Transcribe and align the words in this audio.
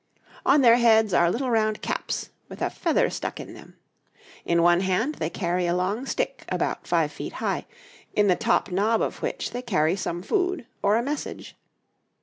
On 0.47 0.61
their 0.61 0.77
heads 0.77 1.13
are 1.13 1.29
little 1.29 1.51
round 1.51 1.83
caps, 1.83 2.31
with 2.49 2.59
a 2.63 2.71
feather 2.71 3.07
stuck 3.11 3.39
in 3.39 3.53
them. 3.53 3.75
In 4.45 4.63
one 4.63 4.79
hand 4.79 5.13
they 5.21 5.29
carry 5.29 5.67
a 5.67 5.75
long 5.75 6.07
stick 6.07 6.43
about 6.49 6.87
5 6.87 7.11
feet 7.11 7.33
high, 7.33 7.67
in 8.15 8.25
the 8.25 8.35
top 8.35 8.71
knob 8.71 9.03
of 9.03 9.21
which 9.21 9.51
they 9.51 9.61
carry 9.61 9.95
some 9.95 10.23
food 10.23 10.65
or 10.81 10.95
a 10.97 11.03
message. 11.03 11.55